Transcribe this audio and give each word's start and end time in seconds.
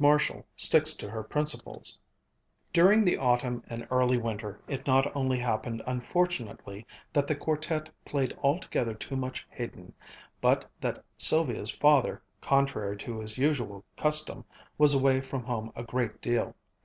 MARSHALL 0.00 0.44
STICKS 0.56 0.94
TO 0.94 1.08
HER 1.08 1.22
PRINCIPLES 1.22 1.96
During 2.72 3.04
the 3.04 3.16
autumn 3.16 3.62
and 3.68 3.86
early 3.92 4.18
winter 4.18 4.60
it 4.66 4.88
not 4.88 5.14
only 5.14 5.38
happened 5.38 5.84
unfortunately 5.86 6.84
that 7.12 7.28
the 7.28 7.36
quartet 7.36 7.88
played 8.04 8.36
altogether 8.42 8.92
too 8.94 9.14
much 9.14 9.46
Haydn, 9.50 9.92
but 10.40 10.68
that 10.80 11.04
Sylvia's 11.16 11.70
father, 11.70 12.20
contrary 12.40 12.96
to 12.96 13.20
his 13.20 13.38
usual 13.38 13.84
custom, 13.96 14.44
was 14.78 14.94
away 14.94 15.20
from 15.20 15.44
home 15.44 15.70
a 15.76 15.84
great 15.84 16.20
deal. 16.20 16.56